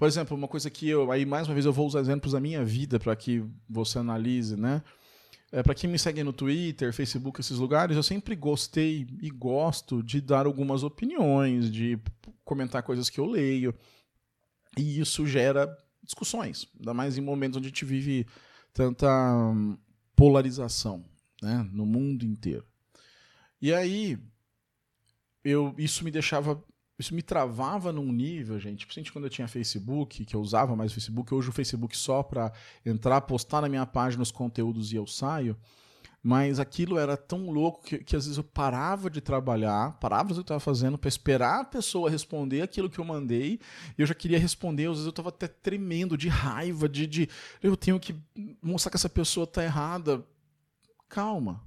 [0.01, 1.11] Por exemplo, uma coisa que eu.
[1.11, 4.57] Aí, mais uma vez, eu vou usar exemplos da minha vida para que você analise,
[4.57, 4.81] né?
[5.51, 10.01] É, para quem me segue no Twitter, Facebook, esses lugares, eu sempre gostei e gosto
[10.01, 11.99] de dar algumas opiniões, de
[12.43, 13.75] comentar coisas que eu leio.
[14.75, 15.69] E isso gera
[16.01, 18.25] discussões, ainda mais em momentos onde a gente vive
[18.73, 19.07] tanta
[19.53, 19.77] hum,
[20.15, 21.05] polarização
[21.43, 22.65] né, no mundo inteiro.
[23.61, 24.17] E aí,
[25.43, 26.59] eu, isso me deixava
[27.01, 30.91] isso me travava num nível, gente, principalmente quando eu tinha Facebook, que eu usava mais
[30.91, 32.53] o Facebook, hoje o Facebook só para
[32.85, 35.57] entrar, postar na minha página os conteúdos e eu saio.
[36.23, 40.33] Mas aquilo era tão louco que, que às vezes eu parava de trabalhar, parava o
[40.33, 43.59] que eu estava fazendo para esperar a pessoa responder aquilo que eu mandei.
[43.97, 47.29] E eu já queria responder, às vezes eu estava até tremendo de raiva, de, de
[47.61, 48.15] eu tenho que
[48.61, 50.23] mostrar que essa pessoa está errada.
[51.09, 51.63] Calma,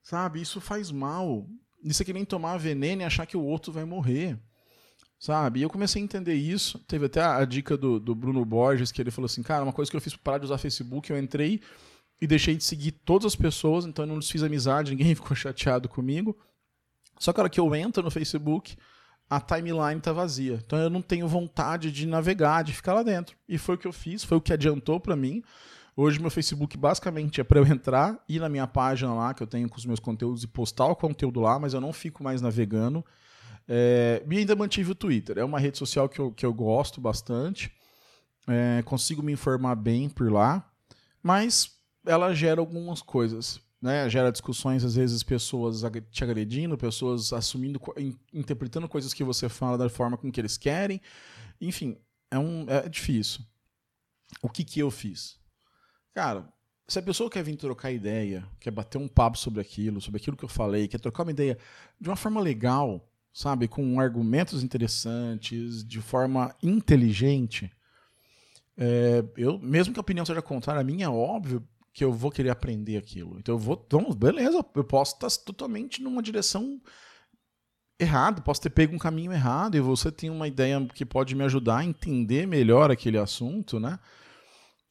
[0.00, 0.40] sabe?
[0.40, 1.44] Isso faz mal.
[1.84, 4.38] Isso é que nem tomar veneno e achar que o outro vai morrer.
[5.18, 5.60] Sabe?
[5.60, 6.78] E eu comecei a entender isso.
[6.80, 9.90] Teve até a, dica do, do Bruno Borges, que ele falou assim: cara, uma coisa
[9.90, 11.60] que eu fiz para parar de usar Facebook, eu entrei
[12.20, 15.88] e deixei de seguir todas as pessoas, então eu não desfiz amizade, ninguém ficou chateado
[15.88, 16.36] comigo.
[17.18, 18.76] Só que a hora que eu entro no Facebook,
[19.28, 20.60] a timeline tá vazia.
[20.64, 23.36] Então eu não tenho vontade de navegar, de ficar lá dentro.
[23.48, 25.42] E foi o que eu fiz, foi o que adiantou para mim.
[25.96, 29.46] Hoje meu Facebook basicamente é para eu entrar, ir na minha página lá, que eu
[29.46, 32.42] tenho com os meus conteúdos e postar o conteúdo lá, mas eu não fico mais
[32.42, 33.04] navegando.
[33.68, 35.38] É, e ainda mantive o Twitter.
[35.38, 37.72] É uma rede social que eu, que eu gosto bastante.
[38.46, 40.68] É, consigo me informar bem por lá.
[41.22, 41.70] Mas
[42.04, 43.60] ela gera algumas coisas.
[43.80, 44.08] Né?
[44.08, 47.80] Gera discussões, às vezes, pessoas te agredindo, pessoas assumindo,
[48.32, 51.00] interpretando coisas que você fala da forma com que eles querem.
[51.60, 51.96] Enfim,
[52.30, 53.42] é, um, é difícil.
[54.42, 55.38] O que, que eu fiz?
[56.14, 56.48] Cara,
[56.86, 60.36] se a pessoa quer vir trocar ideia, quer bater um papo sobre aquilo, sobre aquilo
[60.36, 61.58] que eu falei, quer trocar uma ideia
[62.00, 67.70] de uma forma legal, sabe, com argumentos interessantes, de forma inteligente,
[68.76, 72.30] é, eu, mesmo que a opinião seja contrária à minha, é óbvio que eu vou
[72.30, 73.38] querer aprender aquilo.
[73.38, 76.80] Então eu vou, então, beleza, eu posso estar totalmente numa direção
[77.98, 81.44] errada, posso ter pego um caminho errado e você tem uma ideia que pode me
[81.44, 83.98] ajudar a entender melhor aquele assunto, né?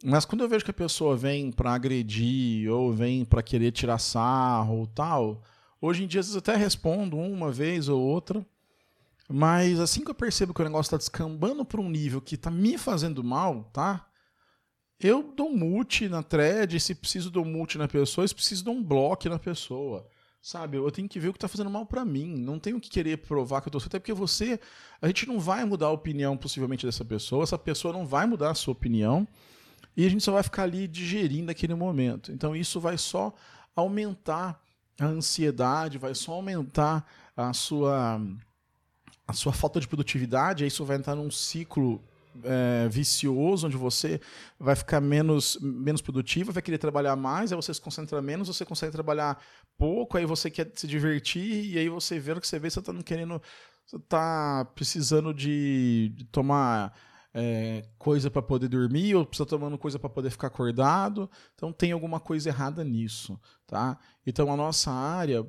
[0.05, 3.97] Mas quando eu vejo que a pessoa vem para agredir ou vem para querer tirar
[3.97, 5.41] sarro ou tal,
[5.79, 8.45] hoje em dia às vezes até respondo uma vez ou outra,
[9.29, 12.51] mas assim que eu percebo que o negócio está descambando para um nível que está
[12.51, 14.05] me fazendo mal, tá?
[14.99, 18.83] Eu dou mute na thread, se preciso dou mute na pessoa, se preciso dou um
[18.83, 20.05] bloco na pessoa.
[20.41, 22.35] Sabe, eu tenho que ver o que está fazendo mal para mim.
[22.37, 24.59] Não tenho que querer provar que eu tô certo, até porque você,
[25.01, 28.51] a gente não vai mudar a opinião possivelmente dessa pessoa, essa pessoa não vai mudar
[28.51, 29.25] a sua opinião
[29.95, 32.32] e a gente só vai ficar ali digerindo aquele momento.
[32.32, 33.34] Então isso vai só
[33.75, 34.60] aumentar
[34.99, 38.21] a ansiedade, vai só aumentar a sua
[39.25, 42.03] a sua falta de produtividade, aí isso vai entrar num ciclo
[42.43, 44.19] é, vicioso, onde você
[44.60, 48.65] vai ficar menos, menos produtivo, vai querer trabalhar mais, aí você se concentra menos, você
[48.65, 49.41] consegue trabalhar
[49.77, 52.79] pouco, aí você quer se divertir, e aí você vê o que você vê, você
[52.79, 53.41] está querendo.
[53.86, 56.93] Você tá precisando de, de tomar
[57.34, 61.30] é, coisa para poder dormir ou precisa tomando coisa para poder ficar acordado.
[61.56, 63.98] Então tem alguma coisa errada nisso, tá?
[64.26, 65.46] Então a nossa área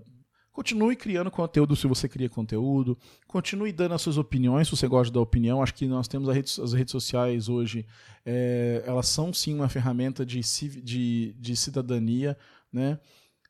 [0.55, 2.97] Continue criando conteúdo se você cria conteúdo.
[3.27, 5.61] Continue dando as suas opiniões se você gosta da opinião.
[5.61, 7.85] Acho que nós temos as redes sociais hoje,
[8.25, 10.40] é, elas são sim uma ferramenta de,
[10.81, 12.38] de, de cidadania,
[12.73, 13.01] né?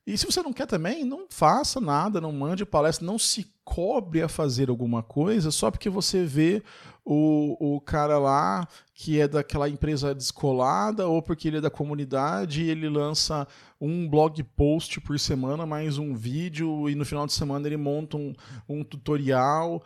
[0.06, 4.20] E se você não quer também, não faça nada, não mande palestra, não se cobre
[4.20, 6.62] a fazer alguma coisa só porque você vê
[7.02, 12.62] o, o cara lá que é daquela empresa descolada ou porque ele é da comunidade
[12.62, 13.48] e ele lança
[13.80, 18.18] um blog post por semana, mais um vídeo e no final de semana ele monta
[18.18, 18.34] um,
[18.68, 19.82] um tutorial,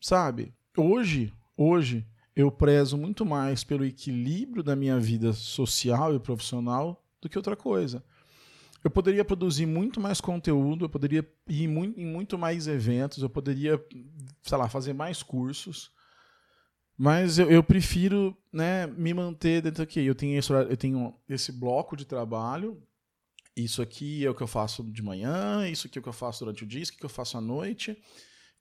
[0.00, 0.52] sabe?
[0.76, 2.04] Hoje, hoje
[2.34, 7.54] eu prezo muito mais pelo equilíbrio da minha vida social e profissional do que outra
[7.54, 8.02] coisa
[8.86, 13.84] eu poderia produzir muito mais conteúdo, eu poderia ir em muito mais eventos, eu poderia,
[14.44, 15.90] sei lá, fazer mais cursos.
[16.96, 19.98] Mas eu, eu prefiro né, me manter dentro aqui.
[20.06, 22.80] Eu tenho, esse, eu tenho esse bloco de trabalho.
[23.56, 26.12] Isso aqui é o que eu faço de manhã, isso aqui é o que eu
[26.12, 28.00] faço durante o dia, isso é que eu faço à noite.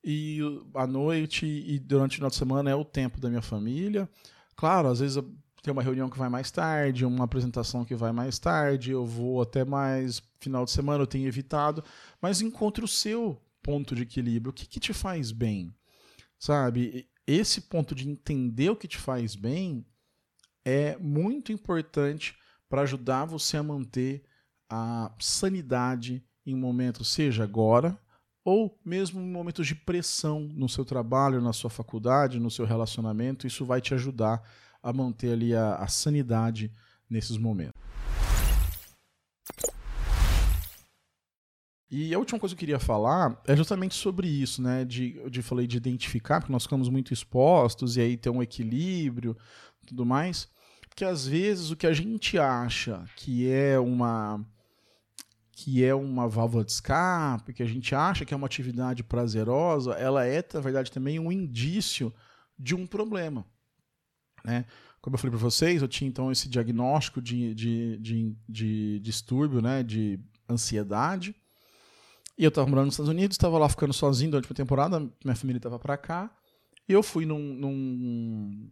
[0.03, 0.39] E
[0.73, 4.09] à noite e durante o final de semana é o tempo da minha família.
[4.55, 5.23] Claro, às vezes
[5.65, 9.41] tem uma reunião que vai mais tarde, uma apresentação que vai mais tarde, eu vou
[9.41, 11.83] até mais final de semana, eu tenho evitado,
[12.21, 15.73] mas encontre o seu ponto de equilíbrio, o que, que te faz bem,
[16.37, 17.09] sabe?
[17.25, 19.83] Esse ponto de entender o que te faz bem
[20.63, 22.37] é muito importante
[22.69, 24.23] para ajudar você a manter
[24.69, 27.99] a sanidade em momentos, seja agora,
[28.43, 33.47] ou mesmo em momentos de pressão no seu trabalho, na sua faculdade, no seu relacionamento,
[33.47, 34.47] isso vai te ajudar
[34.85, 36.71] a manter ali a, a sanidade
[37.09, 37.73] nesses momentos.
[41.89, 44.85] E a última coisa que eu queria falar é justamente sobre isso, né?
[44.85, 49.35] De, de falei de identificar, porque nós ficamos muito expostos e aí ter um equilíbrio,
[49.87, 50.47] tudo mais.
[50.87, 54.45] Porque às vezes o que a gente acha que é uma
[55.51, 59.93] que é uma válvula de escape, que a gente acha que é uma atividade prazerosa,
[59.93, 62.13] ela é, na verdade, também um indício
[62.59, 63.45] de um problema.
[64.45, 64.65] Né?
[65.01, 69.61] Como eu falei para vocês, eu tinha então esse diagnóstico de, de, de, de distúrbio,
[69.61, 71.35] né, de ansiedade.
[72.37, 75.35] E eu estava morando nos Estados Unidos, estava lá ficando sozinho durante uma temporada, minha
[75.35, 76.35] família estava para cá.
[76.87, 78.71] E eu fui num, num,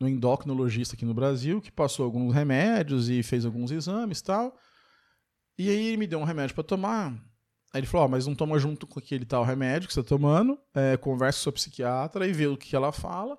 [0.00, 4.56] num endocrinologista aqui no Brasil, que passou alguns remédios e fez alguns exames e tal.
[5.58, 7.12] E aí ele me deu um remédio para tomar.
[7.72, 10.08] Aí ele falou, oh, mas não toma junto com aquele tal remédio que você está
[10.08, 13.38] tomando, é, conversa com sua psiquiatra e vê o que ela fala.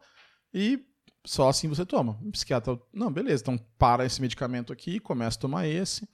[0.53, 0.83] E
[1.25, 2.17] só assim você toma.
[2.23, 6.07] O psiquiatra, não, beleza, então para esse medicamento aqui, começa a tomar esse.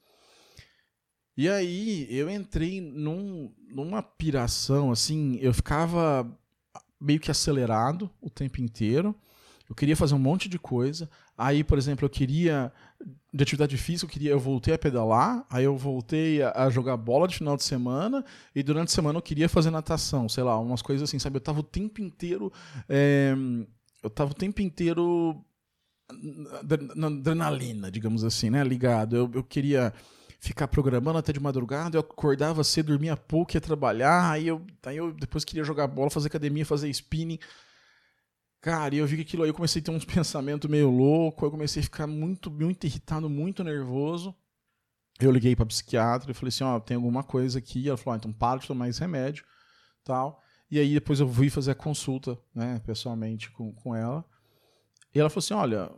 [1.37, 6.25] E aí eu entrei num, numa piração, assim, eu ficava
[6.99, 9.13] meio que acelerado o tempo inteiro.
[9.67, 11.09] Eu queria fazer um monte de coisa.
[11.37, 12.71] Aí, por exemplo, eu queria
[13.33, 16.95] de atividade física, eu queria, eu voltei a pedalar, aí eu voltei a, a, jogar
[16.95, 18.23] bola de final de semana
[18.55, 21.35] e durante a semana eu queria fazer natação, sei lá, umas coisas assim, sabe?
[21.35, 22.53] Eu tava o tempo inteiro
[22.87, 23.35] é,
[24.05, 25.43] eu tava o tempo inteiro
[26.95, 28.63] na adrenalina, digamos assim, né?
[28.63, 29.15] Ligado.
[29.15, 29.91] Eu, eu queria
[30.39, 34.97] ficar programando até de madrugada, eu acordava cedo, dormia pouco, ia trabalhar, aí eu, aí
[34.97, 37.39] eu depois queria jogar bola, fazer academia, fazer spinning.
[38.61, 41.41] Cara, e eu vi que aquilo aí, eu comecei a ter uns pensamentos meio loucos,
[41.41, 44.35] eu comecei a ficar muito, muito irritado, muito nervoso.
[45.19, 47.87] Eu liguei pra psiquiatra e falei assim, ó, oh, tem alguma coisa aqui.
[47.87, 49.45] Ela falou, ah, então para de tomar esse remédio,
[50.03, 50.43] tal.
[50.75, 54.25] E aí depois eu fui fazer a consulta, né, pessoalmente com, com ela.
[55.13, 55.89] E ela falou assim, olha,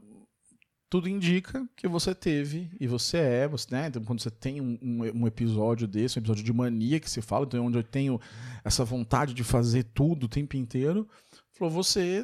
[0.88, 3.88] tudo indica que você teve, e você é, você, né?
[3.88, 7.24] Então, quando você tem um, um, um, episódio desse, um episódio de mania que se
[7.24, 8.22] fala, então, onde eu tenho
[8.64, 11.10] essa vontade de fazer tudo o tempo inteiro,
[11.54, 12.24] falou, você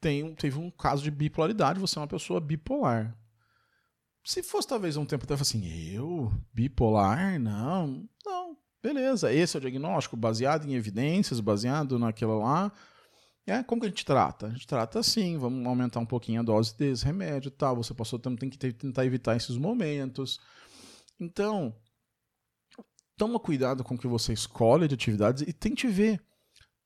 [0.00, 3.16] tem, teve um caso de bipolaridade, você é uma pessoa bipolar.
[4.24, 6.32] Se fosse talvez um tempo até assim, eu?
[6.52, 7.38] Bipolar?
[7.38, 8.08] Não.
[8.26, 9.32] Não, beleza.
[9.32, 12.72] Esse é o diagnóstico baseado em evidências, baseado naquela lá.
[13.46, 14.46] É, como que a gente trata?
[14.46, 17.76] A gente trata assim, vamos aumentar um pouquinho a dose desse remédio tal.
[17.76, 20.40] Você passou tempo, tem que tentar evitar esses momentos.
[21.18, 21.74] Então,
[23.16, 26.20] toma cuidado com o que você escolhe de atividades e tente ver.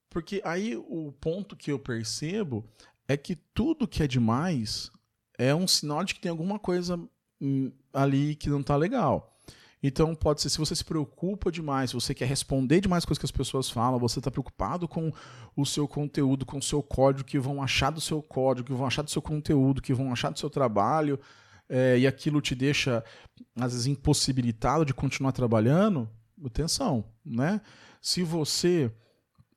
[0.09, 2.69] Porque aí o ponto que eu percebo
[3.07, 4.91] é que tudo que é demais
[5.39, 6.99] é um sinal de que tem alguma coisa
[7.41, 9.30] hum, ali que não está legal.
[9.83, 13.25] Então pode ser, se você se preocupa demais, se você quer responder demais coisas que
[13.25, 15.11] as pessoas falam, você está preocupado com
[15.57, 18.87] o seu conteúdo, com o seu código, que vão achar do seu código, que vão
[18.87, 21.19] achar do seu conteúdo, que vão achar do seu trabalho,
[21.69, 23.03] é, e aquilo te deixa,
[23.57, 26.09] às vezes, impossibilitado de continuar trabalhando,
[26.45, 27.61] atenção, né?
[28.03, 28.93] Se você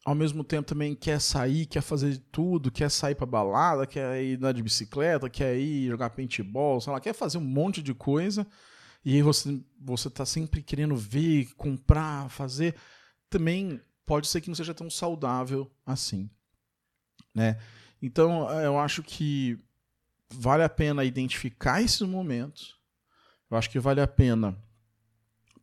[0.05, 4.35] ao mesmo tempo também quer sair, quer fazer tudo, quer sair para balada, quer ir
[4.35, 8.45] andar de bicicleta, quer ir jogar paintball, sei lá, quer fazer um monte de coisa,
[9.05, 12.75] e aí você, você tá sempre querendo ver, comprar, fazer,
[13.29, 16.29] também pode ser que não seja tão saudável assim,
[17.33, 17.59] né?
[18.01, 19.57] Então, eu acho que
[20.29, 22.75] vale a pena identificar esses momentos.
[23.49, 24.57] Eu acho que vale a pena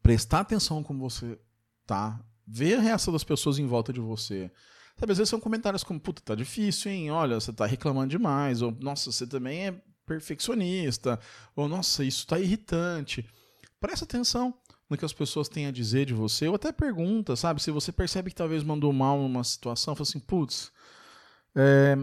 [0.03, 1.39] prestar atenção como você
[1.87, 4.51] tá, ver a reação das pessoas em volta de você.
[4.97, 7.11] Sabe, às vezes são comentários como, puta, tá difícil, hein?
[7.11, 8.63] Olha, você tá reclamando demais.
[8.63, 11.21] Ou, nossa, você também é perfeccionista,
[11.55, 13.25] ou nossa, isso está irritante.
[13.79, 14.53] Presta atenção
[14.89, 17.63] no que as pessoas têm a dizer de você, ou até pergunta, sabe?
[17.63, 20.73] Se você percebe que talvez mandou mal numa situação, fala assim, putz,
[21.55, 21.97] é,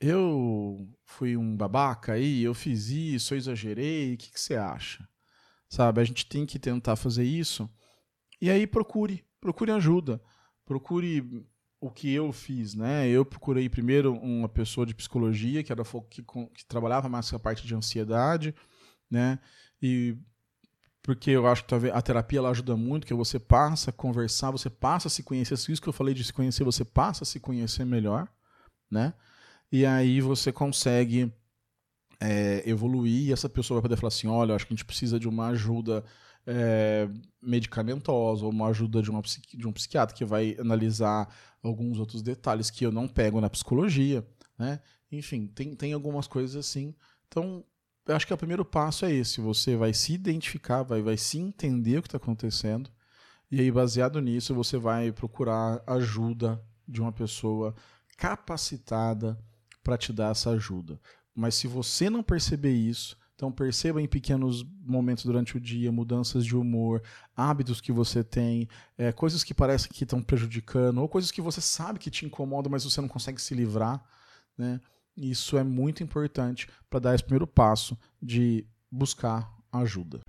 [0.00, 5.06] eu fui um babaca aí, eu fiz isso, eu exagerei, o que, que você acha?
[5.68, 7.68] Sabe, a gente tem que tentar fazer isso.
[8.40, 10.20] E aí procure, procure ajuda.
[10.64, 11.46] Procure
[11.80, 13.08] o que eu fiz, né?
[13.08, 17.40] Eu procurei primeiro uma pessoa de psicologia que era que, que trabalhava mais com a
[17.40, 18.54] parte de ansiedade,
[19.10, 19.38] né?
[19.80, 20.16] E
[21.02, 24.68] porque eu acho que a terapia ela ajuda muito, que você passa a conversar, você
[24.68, 27.40] passa a se conhecer, isso que eu falei de se conhecer, você passa a se
[27.40, 28.28] conhecer melhor,
[28.90, 29.14] né?
[29.72, 31.32] E aí você consegue
[32.20, 35.18] é, evoluir e essa pessoa vai poder falar assim, olha, acho que a gente precisa
[35.18, 36.04] de uma ajuda
[36.52, 37.08] é,
[37.40, 41.32] medicamentosa ou uma ajuda de, uma, de um psiquiatra que vai analisar
[41.62, 44.26] alguns outros detalhes que eu não pego na psicologia,
[44.58, 44.80] né?
[45.12, 46.94] Enfim, tem, tem algumas coisas assim.
[47.28, 47.64] Então,
[48.06, 51.38] eu acho que o primeiro passo é esse: você vai se identificar, vai, vai se
[51.38, 52.90] entender o que está acontecendo,
[53.50, 57.74] e aí, baseado nisso, você vai procurar ajuda de uma pessoa
[58.16, 59.38] capacitada
[59.82, 61.00] para te dar essa ajuda.
[61.34, 66.44] Mas se você não perceber isso, então perceba em pequenos momentos durante o dia mudanças
[66.44, 67.02] de humor,
[67.34, 71.58] hábitos que você tem, é, coisas que parecem que estão prejudicando, ou coisas que você
[71.58, 74.04] sabe que te incomodam, mas você não consegue se livrar.
[74.58, 74.78] Né?
[75.16, 80.20] Isso é muito importante para dar esse primeiro passo de buscar ajuda.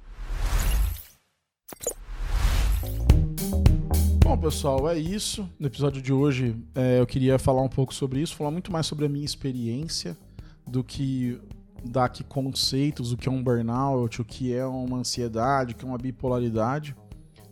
[4.24, 5.50] Bom, pessoal, é isso.
[5.60, 8.86] No episódio de hoje é, eu queria falar um pouco sobre isso, falar muito mais
[8.86, 10.17] sobre a minha experiência
[10.65, 11.41] do que
[11.84, 15.86] dar aqui conceitos, o que é um burnout, o que é uma ansiedade, o que
[15.86, 16.96] é uma bipolaridade.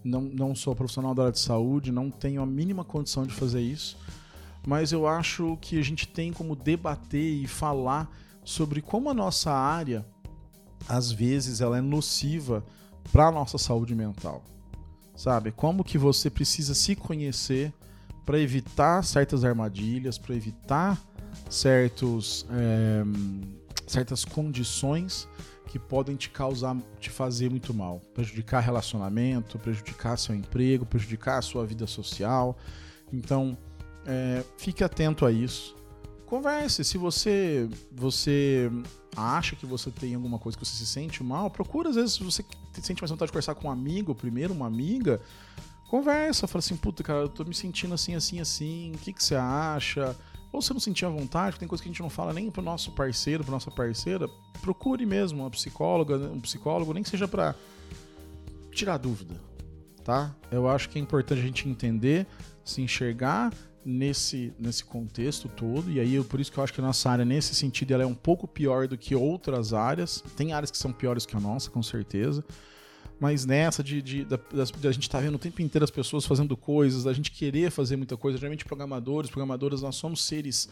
[0.03, 3.61] Não, não sou profissional da área de saúde, não tenho a mínima condição de fazer
[3.61, 3.97] isso,
[4.65, 8.09] mas eu acho que a gente tem como debater e falar
[8.43, 10.05] sobre como a nossa área,
[10.87, 12.63] às vezes, ela é nociva
[13.11, 14.43] para a nossa saúde mental.
[15.15, 15.51] Sabe?
[15.51, 17.73] Como que você precisa se conhecer
[18.25, 20.97] para evitar certas armadilhas, para evitar
[21.49, 22.45] certos.
[22.51, 23.03] É
[23.89, 25.27] certas condições
[25.67, 31.41] que podem te causar, te fazer muito mal, prejudicar relacionamento, prejudicar seu emprego, prejudicar a
[31.41, 32.57] sua vida social.
[33.11, 33.57] Então,
[34.05, 35.75] é, fique atento a isso.
[36.25, 36.83] Converse.
[36.83, 38.71] Se você você
[39.15, 41.89] acha que você tem alguma coisa que você se sente mal, procura.
[41.89, 42.45] Às vezes, se você
[42.81, 45.19] sente mais vontade de conversar com um amigo primeiro, uma amiga,
[45.89, 46.47] conversa.
[46.47, 48.91] Fala assim, puta, cara, eu tô me sentindo assim, assim, assim.
[48.93, 50.15] O que, que você acha?
[50.51, 52.61] Ou se não sentir a vontade, tem coisa que a gente não fala nem pro
[52.61, 54.27] nosso parceiro, pra nossa parceira,
[54.61, 57.55] procure mesmo uma psicóloga, um psicólogo, nem que seja para
[58.71, 59.35] tirar dúvida,
[60.03, 60.35] tá?
[60.51, 62.25] Eu acho que é importante a gente entender,
[62.63, 63.53] se enxergar
[63.85, 67.09] nesse, nesse contexto todo, e aí eu, por isso que eu acho que a nossa
[67.09, 70.23] área, nesse sentido, ela é um pouco pior do que outras áreas.
[70.35, 72.43] Tem áreas que são piores que a nossa, com certeza.
[73.19, 74.37] Mas nessa de, de, de,
[74.79, 77.31] de a gente estar tá vendo o tempo inteiro as pessoas fazendo coisas, a gente
[77.31, 80.69] querer fazer muita coisa, geralmente programadores, programadoras, nós somos seres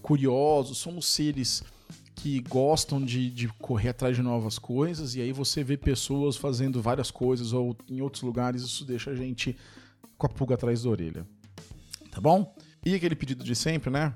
[0.00, 1.64] curiosos, somos seres
[2.14, 6.80] que gostam de, de correr atrás de novas coisas, e aí você vê pessoas fazendo
[6.80, 9.56] várias coisas ou em outros lugares, isso deixa a gente
[10.16, 11.26] com a pulga atrás da orelha.
[12.10, 12.56] Tá bom?
[12.84, 14.14] E aquele pedido de sempre, né?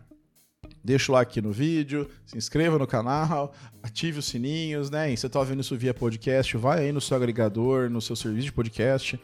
[0.82, 3.52] Deixa o like aqui no vídeo, se inscreva no canal,
[3.82, 5.12] ative os sininhos, né?
[5.12, 8.46] E você tá ouvindo isso via podcast, vai aí no seu agregador, no seu serviço
[8.46, 9.20] de podcast,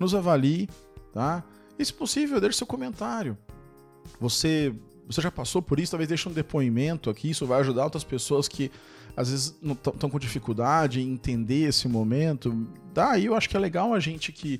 [0.00, 0.68] nos avalie,
[1.12, 1.44] tá?
[1.78, 3.36] E se possível, deixe seu comentário.
[4.18, 4.74] Você,
[5.06, 8.48] você já passou por isso, talvez deixe um depoimento aqui, isso vai ajudar outras pessoas
[8.48, 8.70] que
[9.14, 9.54] às vezes
[9.94, 12.66] estão com dificuldade em entender esse momento.
[12.94, 14.58] Daí eu acho que é legal a gente que,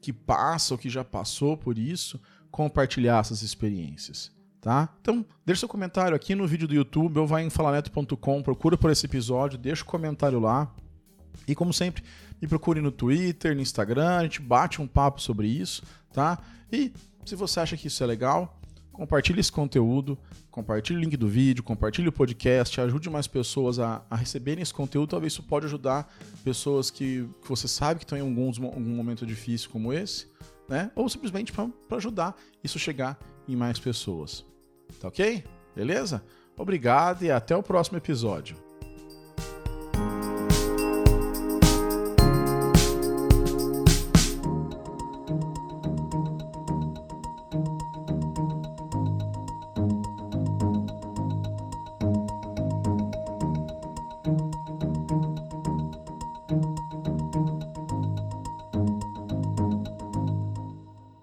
[0.00, 2.20] que passa ou que já passou por isso
[2.50, 4.30] compartilhar essas experiências
[4.60, 4.88] tá?
[5.00, 8.90] Então, deixa seu comentário aqui no vídeo do YouTube ou vai em falaneto.com, procura por
[8.90, 10.72] esse episódio, deixa o comentário lá.
[11.48, 12.02] E como sempre,
[12.40, 15.82] me procure no Twitter, no Instagram, a gente bate um papo sobre isso,
[16.12, 16.38] tá?
[16.70, 16.92] E
[17.24, 18.60] se você acha que isso é legal,
[18.92, 20.18] compartilhe esse conteúdo,
[20.50, 24.74] compartilhe o link do vídeo, compartilhe o podcast, ajude mais pessoas a, a receberem esse
[24.74, 25.10] conteúdo.
[25.10, 26.12] Talvez isso pode ajudar
[26.44, 30.26] pessoas que, que você sabe que estão em alguns, algum momento difícil como esse,
[30.68, 30.90] né?
[30.94, 34.49] Ou simplesmente para ajudar isso chegar em mais pessoas.
[34.98, 35.44] Tá ok?
[35.74, 36.22] Beleza?
[36.56, 38.56] Obrigado e até o próximo episódio.